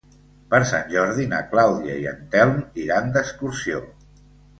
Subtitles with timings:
[0.51, 3.83] Per Sant Jordi na Clàudia i en Telm iran d'excursió.